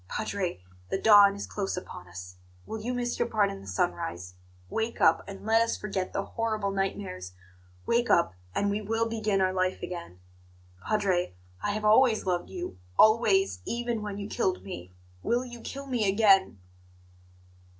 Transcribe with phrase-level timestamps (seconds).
[0.07, 4.33] Padre, the dawn is close upon us will you miss your part in the sunrise?
[4.67, 7.33] Wake up, and let us forget the horrible nightmares,
[7.85, 10.19] wake up, and we will begin our life again!
[10.87, 14.91] Padre, I have always loved you always, even when you killed me
[15.21, 16.57] will you kill me again?"